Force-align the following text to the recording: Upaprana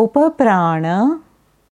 Upaprana 0.00 1.20